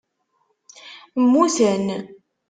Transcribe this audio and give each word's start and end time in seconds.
Muten 1.29 1.87